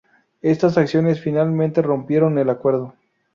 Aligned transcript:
Estas 0.41 0.79
acciones 0.79 1.19
finalmente 1.21 1.83
rompieron 1.83 2.39
el 2.39 2.49
Acuerdo. 2.49 2.95